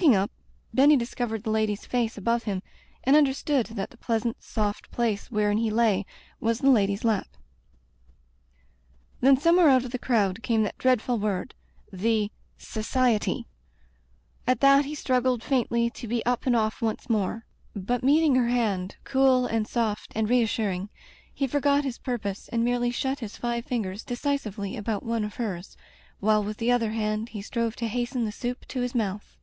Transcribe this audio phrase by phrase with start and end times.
[0.00, 0.30] Looking up,
[0.72, 2.62] Benny discovered the Lady's face above him
[3.04, 6.06] and understood that die pleasant soft place wherein he lay
[6.38, 7.26] was the Lady's lap.
[9.20, 11.54] Then somewhere out of the crowd came that dreadful word,
[11.92, 13.46] the "Society."
[14.46, 17.44] At that he struggled faindy to be up and off once more;
[17.76, 20.88] but meeting her hand, cool and soft and reassuring,
[21.34, 25.76] he forgot his purpose and merely shut his five fingers decisively about one of hers,
[26.20, 29.36] while with the other hand he strove to hasten the soup to his mouth.